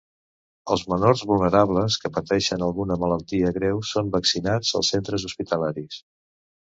Els 0.75 0.83
menors 0.93 1.19
vulnerables, 1.31 1.97
que 2.05 2.11
pateixen 2.15 2.65
alguna 2.69 2.97
malaltia 3.03 3.53
greu 3.61 3.83
són 3.93 4.11
vaccinats 4.17 4.73
als 4.81 4.91
centres 4.97 5.29
hospitalaris. 5.31 6.01